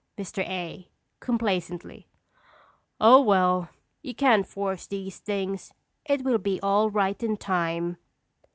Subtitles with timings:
[0.17, 0.39] Mr.
[0.49, 0.87] A.
[1.19, 2.07] (complacently).
[2.99, 3.69] Oh, well,
[4.01, 5.75] you can't force these things.
[6.05, 7.97] It will be all right in time.